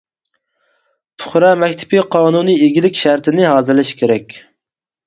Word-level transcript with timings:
پۇقرا 1.23 1.51
مەكتىپى 1.65 2.01
قانۇنىي 2.17 2.59
ئىگىلىك 2.69 2.99
شەرتىنى 3.05 3.49
ھازىرلىشى 3.53 4.01
كېرەك. 4.03 4.41